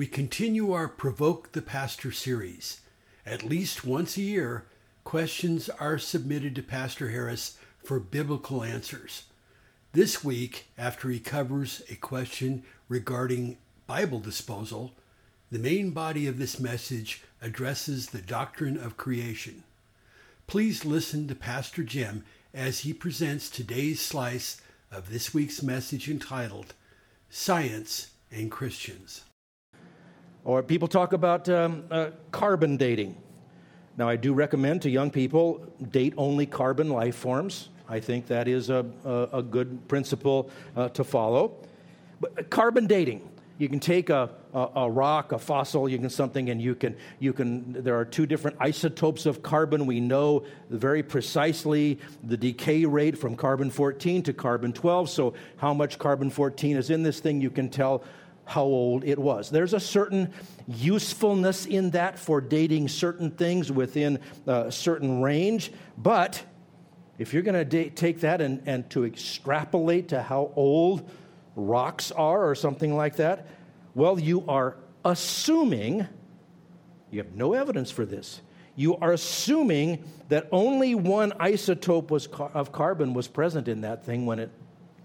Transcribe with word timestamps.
we 0.00 0.06
continue 0.06 0.72
our 0.72 0.88
Provoke 0.88 1.52
the 1.52 1.60
Pastor 1.60 2.10
series. 2.10 2.80
At 3.26 3.42
least 3.42 3.84
once 3.84 4.16
a 4.16 4.22
year, 4.22 4.64
questions 5.04 5.68
are 5.68 5.98
submitted 5.98 6.54
to 6.54 6.62
Pastor 6.62 7.10
Harris 7.10 7.58
for 7.84 8.00
biblical 8.00 8.64
answers. 8.64 9.24
This 9.92 10.24
week, 10.24 10.68
after 10.78 11.10
he 11.10 11.20
covers 11.20 11.82
a 11.90 11.96
question 11.96 12.62
regarding 12.88 13.58
Bible 13.86 14.20
disposal, 14.20 14.92
the 15.50 15.58
main 15.58 15.90
body 15.90 16.26
of 16.26 16.38
this 16.38 16.58
message 16.58 17.22
addresses 17.42 18.06
the 18.06 18.22
doctrine 18.22 18.78
of 18.78 18.96
creation. 18.96 19.64
Please 20.46 20.86
listen 20.86 21.28
to 21.28 21.34
Pastor 21.34 21.82
Jim 21.82 22.24
as 22.54 22.80
he 22.80 22.94
presents 22.94 23.50
today's 23.50 24.00
slice 24.00 24.62
of 24.90 25.10
this 25.10 25.34
week's 25.34 25.62
message 25.62 26.08
entitled 26.08 26.72
Science 27.28 28.12
and 28.32 28.50
Christians. 28.50 29.24
Or 30.44 30.62
people 30.62 30.88
talk 30.88 31.12
about 31.12 31.48
um, 31.48 31.84
uh, 31.90 32.10
carbon 32.30 32.76
dating. 32.76 33.16
Now, 33.96 34.08
I 34.08 34.16
do 34.16 34.32
recommend 34.32 34.82
to 34.82 34.90
young 34.90 35.10
people 35.10 35.66
date 35.90 36.14
only 36.16 36.46
carbon 36.46 36.88
life 36.88 37.16
forms. 37.16 37.68
I 37.88 38.00
think 38.00 38.26
that 38.28 38.48
is 38.48 38.70
a, 38.70 38.86
a, 39.04 39.38
a 39.38 39.42
good 39.42 39.86
principle 39.88 40.48
uh, 40.76 40.88
to 40.90 41.04
follow. 41.04 41.56
But 42.20 42.38
uh, 42.38 42.42
carbon 42.44 42.86
dating, 42.86 43.28
you 43.58 43.68
can 43.68 43.80
take 43.80 44.08
a, 44.08 44.30
a, 44.54 44.68
a, 44.76 44.90
rock, 44.90 45.32
a 45.32 45.38
fossil, 45.38 45.86
you 45.86 45.98
can 45.98 46.08
something, 46.08 46.48
and 46.48 46.62
you 46.62 46.74
can, 46.74 46.96
you 47.18 47.34
can, 47.34 47.74
there 47.74 47.98
are 47.98 48.06
two 48.06 48.24
different 48.24 48.56
isotopes 48.58 49.26
of 49.26 49.42
carbon. 49.42 49.84
We 49.84 50.00
know 50.00 50.44
very 50.70 51.02
precisely 51.02 51.98
the 52.22 52.38
decay 52.38 52.86
rate 52.86 53.18
from 53.18 53.36
carbon 53.36 53.70
14 53.70 54.22
to 54.22 54.32
carbon 54.32 54.72
12. 54.72 55.10
So, 55.10 55.34
how 55.58 55.74
much 55.74 55.98
carbon 55.98 56.30
14 56.30 56.78
is 56.78 56.88
in 56.88 57.02
this 57.02 57.20
thing, 57.20 57.42
you 57.42 57.50
can 57.50 57.68
tell 57.68 58.02
how 58.50 58.64
old 58.64 59.04
it 59.04 59.16
was. 59.16 59.48
There's 59.48 59.74
a 59.74 59.80
certain 59.80 60.32
usefulness 60.66 61.66
in 61.66 61.90
that 61.90 62.18
for 62.18 62.40
dating 62.40 62.88
certain 62.88 63.30
things 63.30 63.70
within 63.70 64.18
a 64.44 64.72
certain 64.72 65.22
range, 65.22 65.70
but 65.96 66.42
if 67.16 67.32
you're 67.32 67.44
going 67.44 67.68
to 67.68 67.90
take 67.90 68.20
that 68.22 68.40
and, 68.40 68.60
and 68.66 68.90
to 68.90 69.04
extrapolate 69.04 70.08
to 70.08 70.20
how 70.20 70.50
old 70.56 71.08
rocks 71.54 72.10
are 72.10 72.50
or 72.50 72.56
something 72.56 72.96
like 72.96 73.16
that, 73.16 73.46
well, 73.94 74.18
you 74.18 74.44
are 74.48 74.76
assuming, 75.04 76.08
you 77.12 77.18
have 77.22 77.32
no 77.36 77.52
evidence 77.52 77.92
for 77.92 78.04
this, 78.04 78.40
you 78.74 78.96
are 78.96 79.12
assuming 79.12 80.02
that 80.28 80.48
only 80.50 80.96
one 80.96 81.30
isotope 81.38 82.10
was, 82.10 82.26
of 82.26 82.72
carbon 82.72 83.14
was 83.14 83.28
present 83.28 83.68
in 83.68 83.82
that 83.82 84.04
thing 84.04 84.26
when 84.26 84.40
it 84.40 84.50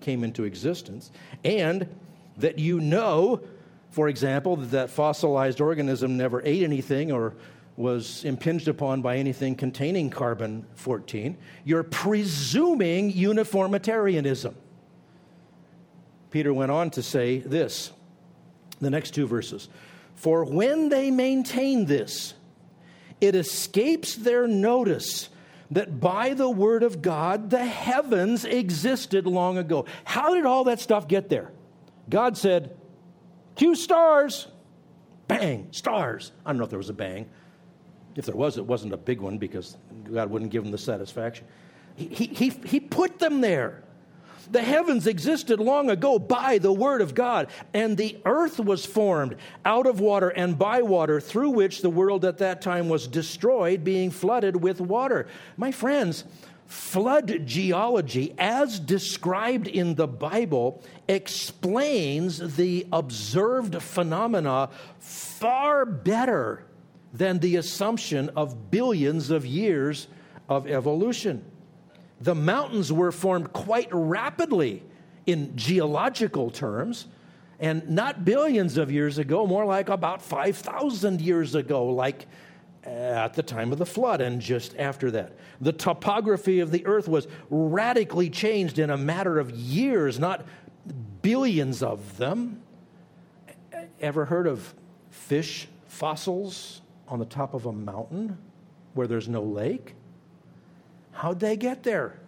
came 0.01 0.23
into 0.23 0.45
existence, 0.45 1.11
and 1.43 1.88
that 2.38 2.59
you 2.59 2.80
know, 2.80 3.41
for 3.89 4.09
example, 4.09 4.55
that 4.58 4.72
that 4.72 4.89
fossilized 4.89 5.61
organism 5.61 6.17
never 6.17 6.41
ate 6.44 6.64
anything 6.64 7.11
or 7.11 7.36
was 7.78 8.23
impinged 8.23 8.67
upon 8.67 9.02
by 9.02 9.17
anything 9.17 9.55
containing 9.55 10.09
carbon 10.09 10.66
14, 10.75 11.38
you're 11.66 11.84
presuming 11.84 13.12
uniformitarianism. 13.12 14.56
Peter 16.31 16.53
went 16.53 16.72
on 16.72 16.90
to 16.91 17.03
say 17.03 17.40
this 17.40 17.91
the 18.79 18.90
next 18.90 19.12
two 19.12 19.28
verses 19.28 19.69
For 20.16 20.45
when 20.45 20.90
they 20.90 21.12
maintain 21.12 21.85
this, 21.85 22.34
it 23.22 23.35
escapes 23.35 24.16
their 24.16 24.47
notice 24.47 25.29
that 25.72 26.00
by 26.00 26.34
the 26.34 26.50
word 26.50 26.84
of 26.84 27.01
God 27.01 27.50
the 27.50 27.66
heavens 27.66 28.45
existed 28.45 29.25
long 29.25 29.57
ago. 29.57 29.85
How 30.03 30.34
did 30.34 30.45
all 30.45 30.66
that 30.66 30.79
stuff 30.79 31.07
get 31.07 31.29
there? 31.29 31.51
God 32.09 32.38
said, 32.38 32.75
Cue 33.55 33.75
stars. 33.75 34.47
Bang, 35.27 35.67
stars. 35.71 36.31
I 36.45 36.51
don't 36.51 36.59
know 36.59 36.66
if 36.66 36.69
there 36.69 36.77
was 36.77 36.89
a 36.89 36.93
bang. 36.93 37.29
If 38.16 38.25
there 38.25 38.35
was, 38.35 38.57
it 38.57 38.66
wasn't 38.66 38.93
a 38.93 38.97
big 38.97 39.19
one 39.19 39.38
because 39.38 39.75
God 40.11 40.29
wouldn't 40.29 40.51
give 40.51 40.63
them 40.63 40.71
the 40.71 40.77
satisfaction. 40.77 41.47
He, 41.95 42.05
he, 42.07 42.49
he 42.49 42.79
put 42.79 43.19
them 43.19 43.41
there. 43.41 43.83
The 44.51 44.61
heavens 44.61 45.07
existed 45.07 45.59
long 45.59 45.89
ago 45.89 46.19
by 46.19 46.59
the 46.59 46.71
Word 46.71 47.01
of 47.01 47.15
God, 47.15 47.47
and 47.73 47.97
the 47.97 48.17
earth 48.25 48.59
was 48.59 48.85
formed 48.85 49.38
out 49.63 49.88
of 49.88 49.99
water 49.99 50.29
and 50.29 50.57
by 50.57 50.83
water, 50.83 51.19
through 51.19 51.49
which 51.51 51.81
the 51.81 51.89
world 51.89 52.23
at 52.25 52.38
that 52.38 52.61
time 52.61 52.88
was 52.88 53.07
destroyed, 53.07 53.83
being 53.83 54.11
flooded 54.11 54.55
with 54.61 54.79
water. 54.79 55.27
My 55.57 55.71
friends, 55.71 56.25
flood 56.65 57.45
geology, 57.45 58.33
as 58.37 58.79
described 58.79 59.67
in 59.67 59.95
the 59.95 60.07
Bible, 60.07 60.81
explains 61.07 62.55
the 62.55 62.87
observed 62.91 63.81
phenomena 63.81 64.69
far 64.99 65.85
better 65.85 66.65
than 67.13 67.39
the 67.39 67.55
assumption 67.55 68.29
of 68.35 68.71
billions 68.71 69.29
of 69.29 69.45
years 69.45 70.07
of 70.49 70.67
evolution. 70.67 71.43
The 72.21 72.35
mountains 72.35 72.91
were 72.91 73.11
formed 73.11 73.53
quite 73.53 73.89
rapidly 73.91 74.83
in 75.25 75.55
geological 75.55 76.49
terms, 76.49 77.07
and 77.59 77.89
not 77.89 78.25
billions 78.25 78.77
of 78.77 78.91
years 78.91 79.17
ago, 79.17 79.47
more 79.47 79.65
like 79.65 79.89
about 79.89 80.21
5,000 80.21 81.21
years 81.21 81.55
ago, 81.55 81.85
like 81.85 82.27
Uh, 82.85 82.90
at 82.90 83.34
the 83.34 83.41
time 83.41 83.72
of 83.72 83.79
the 83.79 83.85
flood 83.85 84.22
and 84.22 84.40
just 84.40 84.78
after 84.78 85.09
that. 85.09 85.34
The 85.59 85.73
topography 85.73 86.59
of 86.59 86.69
the 86.69 86.85
earth 86.85 87.07
was 87.07 87.28
radically 87.50 88.29
changed 88.29 88.78
in 88.78 88.91
a 88.91 88.97
matter 88.97 89.40
of 89.40 89.50
years, 89.50 90.19
not 90.19 90.46
billions 91.24 91.81
of 91.81 92.18
them. 92.18 92.62
Ever 94.00 94.25
heard 94.25 94.45
of 94.45 94.75
fish 95.09 95.68
fossils 95.88 96.81
on 97.07 97.18
the 97.18 97.25
top 97.25 97.56
of 97.56 97.66
a 97.66 97.72
mountain 97.72 98.38
where 98.94 99.07
there's 99.07 99.28
no 99.28 99.41
lake? 99.41 99.95
How'd 101.12 101.40
they 101.40 101.57
get 101.57 101.81
there? 101.81 102.19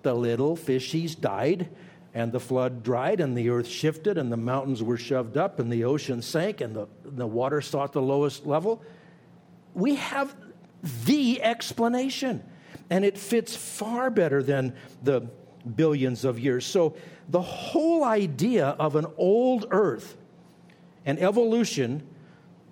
The 0.00 0.14
little 0.14 0.56
fishies 0.56 1.20
died, 1.20 1.68
and 2.14 2.32
the 2.32 2.40
flood 2.40 2.82
dried, 2.82 3.20
and 3.20 3.36
the 3.36 3.50
earth 3.50 3.68
shifted, 3.68 4.16
and 4.16 4.32
the 4.32 4.36
mountains 4.38 4.82
were 4.82 4.96
shoved 4.96 5.36
up, 5.36 5.58
and 5.58 5.70
the 5.70 5.84
ocean 5.84 6.22
sank, 6.22 6.62
and 6.62 6.74
the, 6.74 6.86
the 7.04 7.26
water 7.26 7.60
sought 7.60 7.92
the 7.92 8.00
lowest 8.00 8.46
level 8.46 8.82
we 9.74 9.96
have 9.96 10.34
the 11.04 11.42
explanation, 11.42 12.42
and 12.90 13.04
it 13.04 13.18
fits 13.18 13.54
far 13.54 14.10
better 14.10 14.42
than 14.42 14.74
the 15.02 15.20
billions 15.76 16.24
of 16.24 16.38
years. 16.38 16.64
So, 16.64 16.96
the 17.28 17.42
whole 17.42 18.04
idea 18.04 18.68
of 18.68 18.96
an 18.96 19.06
old 19.18 19.66
earth 19.70 20.16
and 21.04 21.18
evolution 21.18 22.06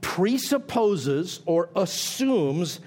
presupposes 0.00 1.40
or 1.46 1.68
assumes 1.76 2.80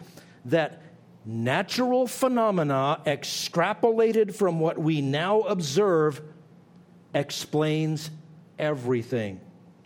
that 0.45 0.81
natural 1.25 2.07
phenomena 2.07 3.01
extrapolated 3.05 4.33
from 4.33 4.59
what 4.59 4.79
we 4.79 5.01
now 5.01 5.41
observe 5.41 6.21
explains 7.13 8.09
everything. 8.57 9.39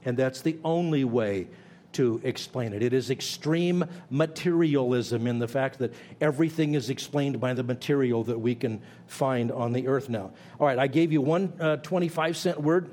And 0.06 0.16
that's 0.16 0.42
the 0.42 0.58
only 0.64 1.04
way 1.04 1.48
to 1.94 2.22
explain 2.24 2.74
it. 2.74 2.84
It 2.84 2.94
is 2.94 3.10
extreme 3.10 3.86
materialism 4.10 5.28
in 5.28 5.40
the 5.40 5.48
fact 5.48 5.80
that 5.80 5.94
everything 6.22 6.74
is 6.74 6.90
explained 6.90 7.40
by 7.40 7.54
the 7.54 7.64
material 7.64 8.24
that 8.26 8.40
we 8.40 8.56
can 8.56 8.82
find 9.08 9.52
on 9.52 9.74
the 9.74 9.88
earth 9.88 10.10
now. 10.10 10.32
All 10.60 10.68
right, 10.68 10.80
I 10.80 10.88
gave 10.88 11.12
you 11.12 11.22
one 11.22 11.54
uh, 11.60 11.78
25 11.78 12.38
cent 12.38 12.62
word 12.62 12.90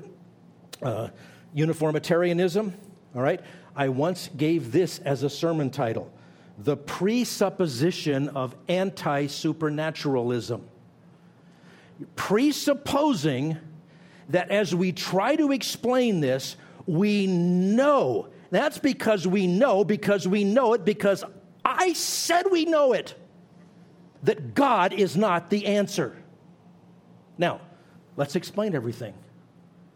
uh, 0.81 1.09
uniformitarianism. 1.53 2.73
All 3.15 3.21
right, 3.21 3.41
I 3.75 3.89
once 3.89 4.29
gave 4.35 4.71
this 4.71 4.99
as 4.99 5.23
a 5.23 5.29
sermon 5.29 5.69
title 5.69 6.11
The 6.57 6.77
Presupposition 6.77 8.29
of 8.29 8.55
Anti 8.67 9.27
Supernaturalism. 9.27 10.67
Presupposing 12.15 13.57
that 14.29 14.49
as 14.49 14.73
we 14.73 14.91
try 14.91 15.35
to 15.35 15.51
explain 15.51 16.19
this, 16.21 16.55
we 16.87 17.27
know 17.27 18.29
that's 18.51 18.77
because 18.77 19.25
we 19.25 19.47
know, 19.47 19.83
because 19.83 20.27
we 20.27 20.43
know 20.43 20.73
it, 20.73 20.85
because 20.85 21.23
I 21.65 21.93
said 21.93 22.45
we 22.51 22.65
know 22.65 22.93
it, 22.93 23.15
that 24.23 24.53
God 24.53 24.93
is 24.93 25.17
not 25.17 25.49
the 25.49 25.65
answer. 25.65 26.15
Now, 27.37 27.61
let's 28.17 28.35
explain 28.35 28.75
everything. 28.75 29.15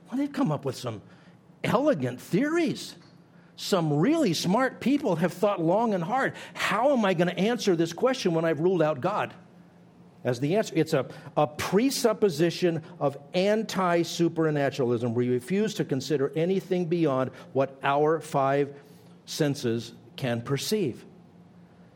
Well, 0.10 0.18
they've 0.18 0.32
come 0.32 0.52
up 0.52 0.66
with 0.66 0.76
some 0.76 1.02
elegant 1.64 2.20
theories. 2.20 2.96
some 3.56 3.94
really 3.94 4.34
smart 4.34 4.82
people 4.82 5.16
have 5.16 5.34
thought 5.34 5.62
long 5.62 5.94
and 5.94 6.04
hard. 6.04 6.34
How 6.54 6.92
am 6.92 7.06
I 7.06 7.14
going 7.14 7.30
to 7.30 7.40
answer 7.40 7.76
this 7.76 7.94
question 7.94 8.34
when 8.34 8.46
I've 8.46 8.60
ruled 8.60 8.82
out 8.82 9.02
God? 9.02 9.34
As 10.26 10.40
the 10.40 10.56
answer, 10.56 10.74
it's 10.76 10.94
a, 10.94 11.06
a 11.38 11.46
presupposition 11.46 12.82
of 13.00 13.16
anti 13.36 14.02
supernaturalism. 14.02 15.14
We 15.14 15.30
refuse 15.30 15.76
to 15.76 15.86
consider 15.86 16.32
anything 16.36 16.86
beyond 16.86 17.30
what 17.54 17.78
our 17.84 18.20
five 18.20 18.76
senses 19.26 19.94
can 20.16 20.42
perceive. 20.42 21.06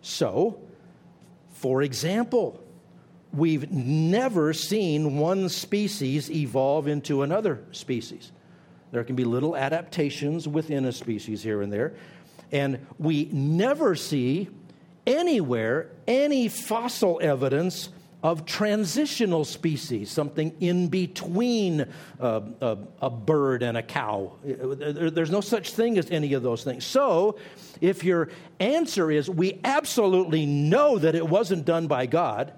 So, 0.01 0.61
for 1.53 1.81
example, 1.81 2.63
we've 3.33 3.71
never 3.71 4.53
seen 4.53 5.17
one 5.17 5.49
species 5.49 6.29
evolve 6.29 6.87
into 6.87 7.23
another 7.23 7.63
species. 7.71 8.31
There 8.91 9.03
can 9.03 9.15
be 9.15 9.23
little 9.23 9.55
adaptations 9.55 10.47
within 10.47 10.85
a 10.85 10.91
species 10.91 11.41
here 11.41 11.63
and 11.63 11.73
there. 11.73 11.95
And 12.51 12.85
we 12.99 13.25
never 13.31 13.95
see 13.95 14.49
anywhere 15.07 15.89
any 16.07 16.47
fossil 16.47 17.19
evidence 17.23 17.89
of 18.21 18.45
transitional 18.45 19.45
species, 19.45 20.11
something 20.11 20.53
in 20.59 20.89
between 20.89 21.87
uh, 22.19 22.41
a, 22.59 22.77
a, 23.01 23.09
bird 23.09 23.63
and 23.63 23.77
a 23.77 23.83
cow. 23.83 24.33
There's 24.43 25.31
no 25.31 25.39
such 25.39 25.71
thing 25.71 25.97
as 25.97 26.11
any 26.11 26.33
of 26.33 26.43
those 26.43 26.65
things. 26.65 26.83
So, 26.83 27.37
if 27.79 28.03
your 28.03 28.29
answer 28.59 29.09
is 29.09 29.29
we 29.29 29.61
absolutely 29.63 30.45
know 30.45 30.99
that 30.99 31.15
it 31.15 31.25
wasn't 31.25 31.63
done 31.63 31.87
by 31.87 32.07
God, 32.07 32.51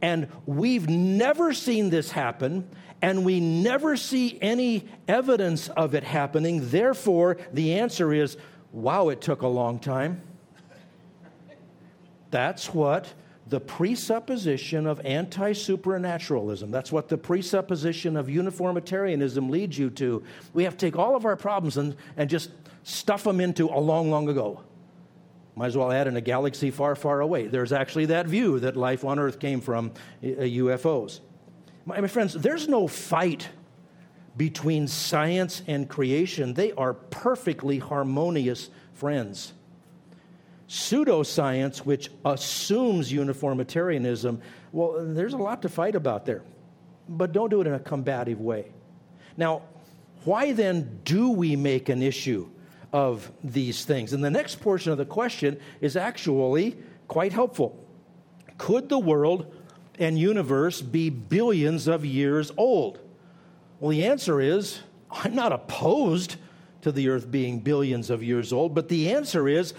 and 0.00 0.28
we've 0.46 0.88
never 0.88 1.52
seen 1.52 1.90
this 1.90 2.12
happen, 2.12 2.68
and 3.02 3.24
we 3.24 3.40
never 3.40 3.96
see 3.96 4.38
any 4.40 4.86
evidence 5.08 5.68
of 5.70 5.96
it 5.96 6.04
happening, 6.04 6.70
therefore, 6.70 7.38
the 7.52 7.74
answer 7.74 8.12
is 8.12 8.36
wow, 8.70 9.08
it 9.08 9.20
took 9.20 9.42
a 9.42 9.48
long 9.48 9.78
time. 9.78 10.20
That's 12.30 12.74
what 12.74 13.12
the 13.48 13.60
presupposition 13.60 14.86
of 14.86 15.00
anti 15.04 15.52
supernaturalism. 15.52 16.70
That's 16.70 16.90
what 16.90 17.08
the 17.08 17.18
presupposition 17.18 18.16
of 18.16 18.28
uniformitarianism 18.28 19.50
leads 19.50 19.78
you 19.78 19.90
to. 19.90 20.22
We 20.54 20.64
have 20.64 20.76
to 20.78 20.86
take 20.86 20.96
all 20.96 21.14
of 21.14 21.26
our 21.26 21.36
problems 21.36 21.76
and, 21.76 21.94
and 22.16 22.30
just 22.30 22.50
stuff 22.84 23.24
them 23.24 23.40
into 23.40 23.66
a 23.66 23.78
long, 23.78 24.10
long 24.10 24.28
ago. 24.28 24.60
Might 25.56 25.66
as 25.66 25.76
well 25.76 25.92
add 25.92 26.06
in 26.06 26.16
a 26.16 26.20
galaxy 26.20 26.70
far, 26.70 26.96
far 26.96 27.20
away. 27.20 27.46
There's 27.46 27.72
actually 27.72 28.06
that 28.06 28.26
view 28.26 28.58
that 28.60 28.76
life 28.76 29.04
on 29.04 29.18
Earth 29.18 29.38
came 29.38 29.60
from 29.60 29.92
uh, 30.22 30.26
UFOs. 30.26 31.20
My, 31.84 32.00
my 32.00 32.08
friends, 32.08 32.34
there's 32.34 32.66
no 32.66 32.88
fight 32.88 33.48
between 34.36 34.88
science 34.88 35.62
and 35.68 35.88
creation, 35.88 36.54
they 36.54 36.72
are 36.72 36.94
perfectly 36.94 37.78
harmonious 37.78 38.68
friends 38.94 39.52
pseudoscience, 40.74 41.78
which 41.78 42.10
assumes 42.24 43.12
uniformitarianism, 43.12 44.40
well, 44.72 44.96
there's 44.98 45.32
a 45.32 45.38
lot 45.38 45.62
to 45.62 45.68
fight 45.68 45.94
about 45.94 46.26
there. 46.26 46.42
But 47.08 47.32
don't 47.32 47.48
do 47.48 47.60
it 47.60 47.68
in 47.68 47.74
a 47.74 47.78
combative 47.78 48.40
way. 48.40 48.72
Now, 49.36 49.62
why 50.24 50.52
then 50.52 51.00
do 51.04 51.30
we 51.30 51.54
make 51.54 51.88
an 51.88 52.02
issue 52.02 52.48
of 52.92 53.30
these 53.44 53.84
things? 53.84 54.12
And 54.12 54.24
the 54.24 54.30
next 54.30 54.56
portion 54.60 54.90
of 54.90 54.98
the 54.98 55.04
question 55.04 55.60
is 55.80 55.96
actually 55.96 56.76
quite 57.06 57.32
helpful. 57.32 57.78
Could 58.58 58.88
the 58.88 58.98
world 58.98 59.54
and 60.00 60.18
universe 60.18 60.82
be 60.82 61.08
billions 61.08 61.86
of 61.86 62.04
years 62.04 62.50
old? 62.56 62.98
Well, 63.78 63.90
the 63.90 64.06
answer 64.06 64.40
is 64.40 64.80
I'm 65.08 65.36
not 65.36 65.52
opposed 65.52 66.34
to 66.82 66.90
the 66.90 67.10
earth 67.10 67.30
being 67.30 67.60
billions 67.60 68.10
of 68.10 68.24
years 68.24 68.52
old, 68.52 68.74
but 68.74 68.88
the 68.88 69.12
answer 69.12 69.48
is 69.48 69.72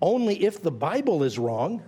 only 0.00 0.44
if 0.44 0.62
the 0.62 0.70
Bible 0.70 1.22
is 1.22 1.38
wrong. 1.38 1.82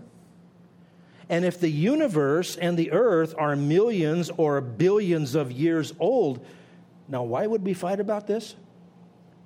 And 1.28 1.44
if 1.44 1.58
the 1.58 1.70
universe 1.70 2.56
and 2.56 2.78
the 2.78 2.92
earth 2.92 3.34
are 3.38 3.56
millions 3.56 4.30
or 4.36 4.60
billions 4.60 5.34
of 5.34 5.50
years 5.50 5.94
old, 5.98 6.44
now 7.08 7.22
why 7.22 7.46
would 7.46 7.64
we 7.64 7.74
fight 7.74 8.00
about 8.00 8.26
this? 8.26 8.54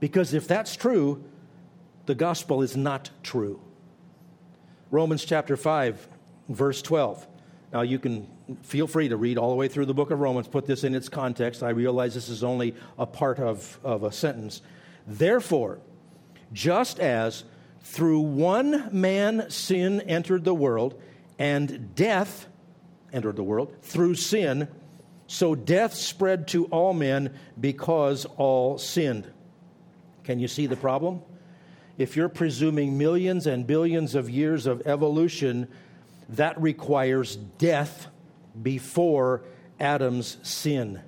Because 0.01 0.35
if 0.35 0.49
that's 0.49 0.75
true, 0.75 1.23
the 2.07 2.15
gospel 2.15 2.63
is 2.63 2.77
not 2.77 3.11
true. 3.23 3.61
Romans 4.91 5.25
chapter 5.25 5.57
5, 5.57 6.09
verse 6.49 6.83
12. 6.83 7.27
Now 7.73 7.83
you 7.83 7.99
can 7.99 8.27
feel 8.63 8.87
free 8.87 9.09
to 9.09 9.17
read 9.17 9.39
all 9.39 9.51
the 9.51 9.57
way 9.57 9.69
through 9.69 9.87
the 9.87 9.95
book 9.95 10.11
of 10.11 10.21
Romans, 10.21 10.49
put 10.49 10.67
this 10.67 10.85
in 10.85 10.95
its 10.95 11.09
context. 11.09 11.63
I 11.63 11.71
realize 11.71 12.15
this 12.15 12.29
is 12.29 12.45
only 12.45 12.75
a 12.99 13.07
part 13.07 13.39
of, 13.39 13.79
of 13.83 14.05
a 14.05 14.13
sentence. 14.13 14.63
Therefore, 15.07 15.81
just 16.53 17.01
as 17.01 17.45
through 17.87 18.19
one 18.19 18.89
man 18.91 19.49
sin 19.49 20.01
entered 20.01 20.45
the 20.45 20.55
world, 20.55 21.01
and 21.39 21.95
death 21.95 22.49
entered 23.13 23.37
the 23.37 23.45
world 23.45 23.75
through 23.81 24.17
sin. 24.17 24.67
So 25.29 25.55
death 25.55 25.95
spread 25.95 26.49
to 26.49 26.67
all 26.67 26.93
men 26.93 27.39
because 27.59 28.25
all 28.37 28.77
sinned. 28.77 29.31
Can 30.25 30.41
you 30.41 30.49
see 30.49 30.67
the 30.67 30.77
problem? 30.77 31.23
If 31.97 32.17
you're 32.17 32.29
presuming 32.29 32.99
millions 32.99 33.47
and 33.47 33.67
billions 33.67 34.17
of 34.17 34.29
years 34.29 34.67
of 34.67 34.83
evolution, 34.85 35.69
that 36.31 36.61
requires 36.61 37.37
death 37.37 38.09
before 38.61 39.45
Adam's 39.79 40.39
sin. 40.43 41.01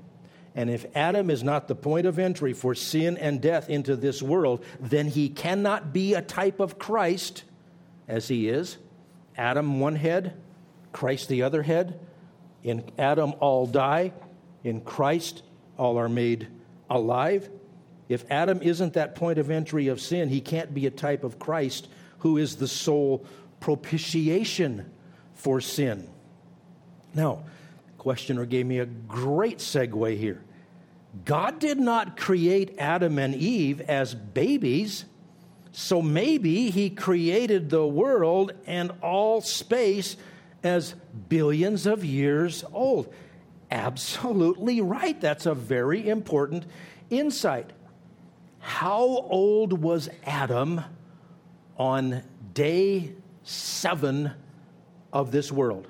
And 0.59 0.71
if 0.71 0.87
Adam 0.97 1.31
is 1.31 1.45
not 1.45 1.69
the 1.69 1.77
point 1.77 2.05
of 2.05 2.19
entry 2.19 2.53
for 2.53 2.75
sin 2.75 3.17
and 3.17 3.41
death 3.41 3.71
into 3.71 3.95
this 3.95 4.21
world, 4.21 4.65
then 4.81 5.07
he 5.07 5.29
cannot 5.29 5.93
be 5.93 6.15
a 6.15 6.21
type 6.21 6.59
of 6.59 6.81
Christ 6.81 7.45
as 8.09 8.27
he 8.27 8.49
is. 8.49 8.77
Adam, 9.37 9.79
one 9.79 9.95
head, 9.95 10.35
Christ, 10.91 11.29
the 11.29 11.45
other 11.45 11.63
head. 11.63 12.01
In 12.65 12.91
Adam, 12.99 13.35
all 13.39 13.69
die. 13.69 14.13
In 14.65 14.81
Christ, 14.81 15.45
all 15.77 15.97
are 15.97 16.09
made 16.09 16.49
alive. 16.91 17.49
If 18.09 18.25
Adam 18.29 18.61
isn't 18.61 18.95
that 18.95 19.15
point 19.15 19.39
of 19.39 19.53
entry 19.53 19.87
of 19.87 20.01
sin, 20.01 20.29
he 20.29 20.41
can't 20.41 20.75
be 20.75 20.87
a 20.87 20.91
type 20.91 21.23
of 21.23 21.39
Christ 21.39 21.87
who 22.19 22.37
is 22.37 22.57
the 22.57 22.67
sole 22.67 23.25
propitiation 23.61 24.91
for 25.35 25.61
sin. 25.61 26.11
Now, 27.15 27.45
questioner 27.97 28.45
gave 28.45 28.67
me 28.67 28.81
a 28.81 28.87
great 28.87 29.59
segue 29.59 30.19
here. 30.19 30.43
God 31.25 31.59
did 31.59 31.79
not 31.79 32.17
create 32.17 32.77
Adam 32.79 33.19
and 33.19 33.35
Eve 33.35 33.81
as 33.83 34.15
babies, 34.15 35.05
so 35.73 36.03
maybe 36.03 36.71
He 36.71 36.91
created 36.91 37.71
the 37.71 37.87
world 37.87 38.53
and 38.67 38.93
all 39.03 39.41
space 39.41 40.17
as 40.63 40.95
billions 41.29 41.87
of 41.87 42.05
years 42.05 42.65
old. 42.73 43.13
Absolutely 43.71 44.81
right. 44.81 45.21
That's 45.21 45.47
a 45.47 45.55
very 45.55 46.09
important 46.09 46.67
insight. 47.11 47.71
How 48.61 49.03
old 49.03 49.83
was 49.83 50.09
Adam 50.25 50.83
on 51.77 52.23
day 52.55 53.13
seven 53.45 54.33
of 55.13 55.31
this 55.31 55.53
world? 55.53 55.87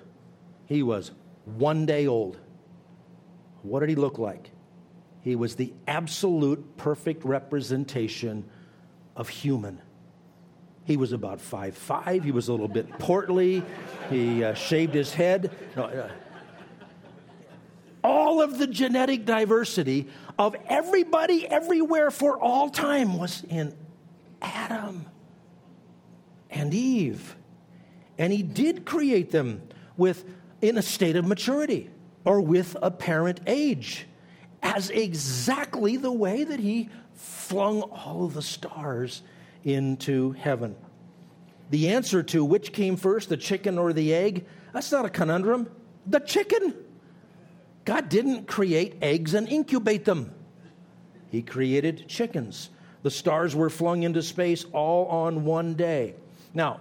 He 0.67 0.83
was 0.83 1.13
one 1.45 1.87
day 1.87 2.07
old. 2.07 2.39
What 3.63 3.81
did 3.81 3.89
he 3.89 3.95
look 3.95 4.19
like? 4.19 4.51
He 5.23 5.37
was 5.37 5.57
the 5.57 5.73
absolute 5.87 6.77
perfect 6.77 7.25
representation 7.25 8.45
of 9.17 9.29
human. 9.29 9.81
He 10.85 10.97
was 10.97 11.13
about 11.13 11.41
five 11.41 11.77
five. 11.77 12.25
He 12.25 12.31
was 12.31 12.49
a 12.49 12.53
little 12.53 12.69
bit 12.69 12.89
portly. 12.99 13.63
He 14.09 14.43
uh, 14.43 14.55
shaved 14.55 14.95
his 14.95 15.13
head. 15.13 15.51
No, 15.77 15.85
uh, 15.85 16.09
all 18.03 18.41
of 18.41 18.59
the 18.59 18.67
genetic 18.67 19.27
diversity 19.27 20.09
of 20.39 20.57
everybody 20.67 21.47
everywhere 21.47 22.11
for 22.11 22.39
all 22.39 22.71
time 22.71 23.19
was 23.19 23.45
in 23.51 23.75
Adam 24.41 25.05
and 26.49 26.73
Eve. 26.73 27.37
And 28.17 28.33
he 28.33 28.43
did 28.43 28.87
create 28.87 29.31
them 29.31 29.63
with 29.97 30.25
in 30.63 30.79
a 30.79 30.83
state 30.83 31.17
of 31.17 31.27
maturity 31.27 31.91
or 32.25 32.41
with 32.41 32.77
apparent 32.83 33.41
age 33.47 34.07
as 34.63 34.91
exactly 34.91 35.97
the 35.97 36.13
way 36.13 36.45
that 36.45 36.61
he 36.61 36.89
flung 37.15 37.83
all 37.83 38.25
of 38.25 38.35
the 38.35 38.43
stars 38.43 39.23
into 39.65 40.33
heaven. 40.33 40.77
The 41.71 41.89
answer 41.89 42.23
to 42.25 42.45
which 42.45 42.73
came 42.73 42.97
first, 42.97 43.29
the 43.29 43.37
chicken 43.37 43.79
or 43.79 43.93
the 43.93 44.15
egg, 44.15 44.47
that's 44.73 44.91
not 44.91 45.05
a 45.05 45.11
conundrum. 45.11 45.71
The 46.07 46.21
chicken. 46.21 46.75
God 47.85 48.09
didn't 48.09 48.47
create 48.47 48.97
eggs 49.03 49.35
and 49.35 49.49
incubate 49.49 50.05
them, 50.05 50.33
He 51.31 51.43
created 51.43 52.07
chickens. 52.09 52.71
The 53.03 53.11
stars 53.11 53.55
were 53.55 53.71
flung 53.71 54.03
into 54.03 54.23
space 54.23 54.67
all 54.73 55.07
on 55.07 55.45
one 55.45 55.75
day. 55.75 56.15
Now, 56.53 56.81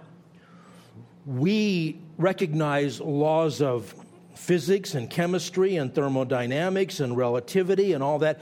we 1.24 2.00
recognize 2.16 3.00
laws 3.00 3.62
of 3.62 3.94
physics 4.38 4.94
and 4.94 5.10
chemistry 5.10 5.76
and 5.76 5.94
thermodynamics 5.94 7.00
and 7.00 7.16
relativity 7.16 7.92
and 7.92 8.02
all 8.02 8.20
that. 8.20 8.40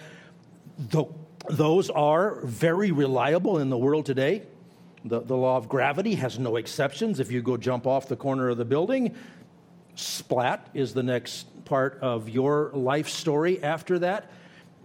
Those 1.48 1.90
are 1.90 2.40
very 2.42 2.92
reliable 2.92 3.58
in 3.58 3.70
the 3.70 3.78
world 3.78 4.06
today. 4.06 4.42
The, 5.04 5.20
the 5.20 5.36
law 5.36 5.56
of 5.56 5.68
gravity 5.68 6.14
has 6.16 6.38
no 6.38 6.56
exceptions. 6.56 7.18
If 7.18 7.32
you 7.32 7.40
go 7.40 7.56
jump 7.56 7.86
off 7.86 8.08
the 8.08 8.16
corner 8.16 8.50
of 8.50 8.58
the 8.58 8.64
building, 8.64 9.14
splat 9.94 10.68
is 10.74 10.92
the 10.92 11.02
next 11.02 11.64
part 11.64 11.98
of 12.02 12.28
your 12.28 12.70
life 12.74 13.08
story 13.08 13.62
after 13.62 13.98
that. 14.00 14.30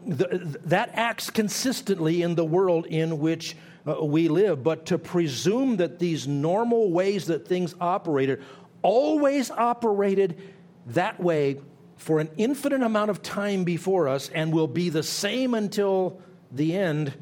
The, 0.07 0.57
that 0.65 0.91
acts 0.93 1.29
consistently 1.29 2.21
in 2.21 2.35
the 2.35 2.45
world 2.45 2.85
in 2.85 3.19
which 3.19 3.55
uh, 3.85 4.03
we 4.03 4.29
live. 4.29 4.63
But 4.63 4.85
to 4.87 4.97
presume 4.97 5.77
that 5.77 5.99
these 5.99 6.27
normal 6.27 6.91
ways 6.91 7.25
that 7.27 7.47
things 7.47 7.75
operated 7.81 8.41
always 8.81 9.51
operated 9.51 10.41
that 10.87 11.19
way 11.19 11.59
for 11.97 12.19
an 12.19 12.29
infinite 12.37 12.81
amount 12.81 13.11
of 13.11 13.21
time 13.21 13.63
before 13.63 14.07
us 14.07 14.29
and 14.29 14.51
will 14.51 14.67
be 14.67 14.89
the 14.89 15.03
same 15.03 15.53
until 15.53 16.19
the 16.51 16.75
end, 16.75 17.13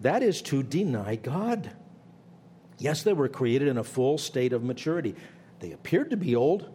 that 0.00 0.22
is 0.22 0.42
to 0.42 0.62
deny 0.62 1.16
God. 1.16 1.70
Yes, 2.78 3.02
they 3.02 3.12
were 3.12 3.28
created 3.28 3.68
in 3.68 3.78
a 3.78 3.84
full 3.84 4.18
state 4.18 4.52
of 4.52 4.62
maturity. 4.62 5.14
They 5.60 5.72
appeared 5.72 6.10
to 6.10 6.16
be 6.16 6.34
old, 6.34 6.68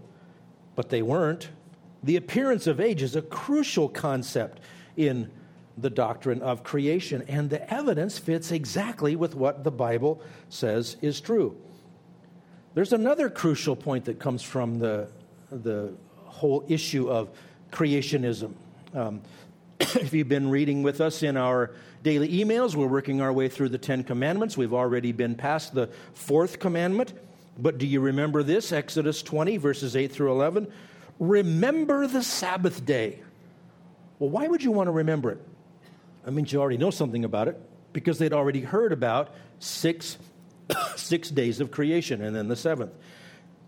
but 0.75 0.89
they 0.89 1.01
weren't. 1.01 1.49
The 2.03 2.15
appearance 2.15 2.67
of 2.67 2.79
age 2.79 3.03
is 3.03 3.15
a 3.15 3.21
crucial 3.21 3.89
concept 3.89 4.61
in 4.95 5.29
the 5.77 5.89
doctrine 5.89 6.41
of 6.41 6.63
creation, 6.63 7.23
and 7.27 7.49
the 7.49 7.71
evidence 7.71 8.17
fits 8.17 8.51
exactly 8.51 9.15
with 9.15 9.35
what 9.35 9.63
the 9.63 9.71
Bible 9.71 10.21
says 10.49 10.97
is 11.01 11.21
true. 11.21 11.55
There's 12.73 12.93
another 12.93 13.29
crucial 13.29 13.75
point 13.75 14.05
that 14.05 14.19
comes 14.19 14.41
from 14.41 14.79
the, 14.79 15.09
the 15.51 15.93
whole 16.31 16.65
issue 16.67 17.09
of 17.09 17.29
creationism. 17.71 18.53
Um, 18.93 19.21
if 19.79 20.13
you've 20.13 20.29
been 20.29 20.49
reading 20.49 20.83
with 20.83 21.01
us 21.01 21.23
in 21.23 21.37
our 21.37 21.71
daily 22.03 22.29
emails, 22.29 22.75
we're 22.75 22.87
working 22.87 23.21
our 23.21 23.31
way 23.31 23.47
through 23.47 23.69
the 23.69 23.77
Ten 23.77 24.03
Commandments. 24.03 24.57
We've 24.57 24.73
already 24.73 25.11
been 25.11 25.35
past 25.35 25.73
the 25.73 25.87
fourth 26.13 26.59
commandment. 26.59 27.13
But 27.57 27.77
do 27.77 27.85
you 27.85 27.99
remember 27.99 28.43
this? 28.43 28.71
Exodus 28.71 29.21
20, 29.21 29.57
verses 29.57 29.95
8 29.95 30.11
through 30.11 30.31
11. 30.31 30.71
Remember 31.19 32.07
the 32.07 32.23
Sabbath 32.23 32.85
day. 32.85 33.19
Well, 34.19 34.29
why 34.29 34.47
would 34.47 34.63
you 34.63 34.71
want 34.71 34.87
to 34.87 34.91
remember 34.91 35.31
it? 35.31 35.41
I 36.25 36.29
mean, 36.29 36.45
you 36.47 36.59
already 36.59 36.77
know 36.77 36.91
something 36.91 37.25
about 37.25 37.47
it 37.47 37.59
because 37.93 38.19
they'd 38.19 38.33
already 38.33 38.61
heard 38.61 38.91
about 38.91 39.33
six, 39.59 40.17
six 40.95 41.29
days 41.29 41.59
of 41.59 41.71
creation 41.71 42.21
and 42.21 42.35
then 42.35 42.47
the 42.47 42.55
seventh. 42.55 42.93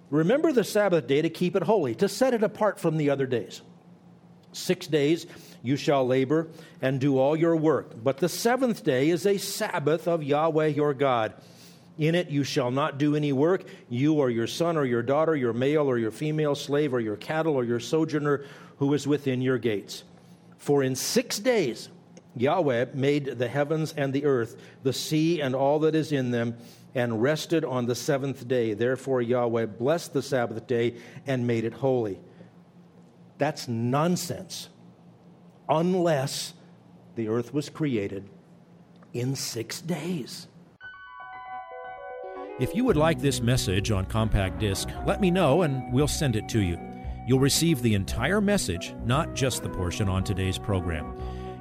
Remember 0.09 0.51
the 0.51 0.63
Sabbath 0.63 1.07
day 1.07 1.21
to 1.21 1.29
keep 1.29 1.55
it 1.55 1.63
holy, 1.63 1.95
to 1.95 2.07
set 2.07 2.33
it 2.33 2.43
apart 2.43 2.79
from 2.79 2.97
the 2.97 3.09
other 3.09 3.25
days. 3.25 3.61
Six 4.51 4.85
days 4.87 5.25
you 5.63 5.75
shall 5.75 6.05
labor 6.05 6.49
and 6.81 6.99
do 6.99 7.17
all 7.17 7.35
your 7.35 7.55
work, 7.55 8.03
but 8.03 8.17
the 8.17 8.29
seventh 8.29 8.83
day 8.83 9.09
is 9.09 9.25
a 9.25 9.37
Sabbath 9.37 10.07
of 10.07 10.21
Yahweh 10.21 10.67
your 10.67 10.93
God. 10.93 11.33
In 11.97 12.15
it 12.15 12.29
you 12.29 12.43
shall 12.43 12.71
not 12.71 12.97
do 12.97 13.15
any 13.15 13.33
work, 13.33 13.65
you 13.89 14.15
or 14.15 14.29
your 14.29 14.47
son 14.47 14.77
or 14.77 14.85
your 14.85 15.03
daughter, 15.03 15.35
your 15.35 15.53
male 15.53 15.89
or 15.89 15.97
your 15.97 16.11
female 16.11 16.55
slave, 16.55 16.93
or 16.93 16.99
your 16.99 17.15
cattle 17.15 17.55
or 17.55 17.63
your 17.63 17.79
sojourner 17.79 18.45
who 18.77 18.93
is 18.93 19.07
within 19.07 19.41
your 19.41 19.57
gates. 19.57 20.03
For 20.57 20.83
in 20.83 20.95
six 20.95 21.39
days 21.39 21.89
Yahweh 22.35 22.85
made 22.93 23.25
the 23.25 23.47
heavens 23.47 23.93
and 23.95 24.11
the 24.11 24.25
earth, 24.25 24.59
the 24.83 24.93
sea 24.93 25.41
and 25.41 25.55
all 25.55 25.79
that 25.79 25.95
is 25.95 26.11
in 26.11 26.31
them, 26.31 26.57
and 26.95 27.21
rested 27.21 27.63
on 27.65 27.85
the 27.85 27.95
seventh 27.95 28.47
day. 28.47 28.73
Therefore, 28.73 29.21
Yahweh 29.21 29.65
blessed 29.65 30.13
the 30.13 30.21
Sabbath 30.21 30.65
day 30.67 30.95
and 31.25 31.45
made 31.45 31.63
it 31.63 31.73
holy. 31.73 32.19
That's 33.37 33.67
nonsense, 33.67 34.69
unless 35.67 36.53
the 37.15 37.27
earth 37.27 37.53
was 37.53 37.69
created 37.69 38.29
in 39.13 39.35
six 39.35 39.81
days. 39.81 40.47
If 42.59 42.75
you 42.75 42.83
would 42.85 42.97
like 42.97 43.19
this 43.19 43.41
message 43.41 43.89
on 43.89 44.05
compact 44.05 44.59
disc, 44.59 44.87
let 45.05 45.19
me 45.19 45.31
know 45.31 45.63
and 45.63 45.91
we'll 45.91 46.07
send 46.07 46.35
it 46.35 46.47
to 46.49 46.61
you. 46.61 46.79
You'll 47.27 47.39
receive 47.39 47.81
the 47.81 47.95
entire 47.95 48.41
message, 48.41 48.93
not 49.05 49.33
just 49.33 49.63
the 49.63 49.69
portion 49.69 50.07
on 50.07 50.23
today's 50.23 50.57
program. 50.57 51.15